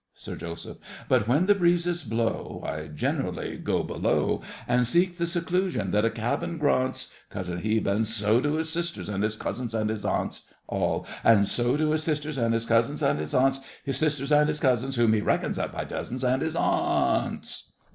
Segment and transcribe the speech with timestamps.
[0.15, 0.79] SIR JOSEPH.
[1.07, 6.09] But when the breezes blow, I generally go below, And seek the seclusion that a
[6.09, 7.85] cabin grants; COUSIN HEBE.
[7.85, 10.49] And so do his sisters, and his cousins, and his aunts!
[10.65, 11.05] ALL.
[11.23, 13.59] And so do his sisters, and his cousins, and his aunts!
[13.85, 17.71] His sisters and his cousins, Whom he reckons up by dozens, And his aunts!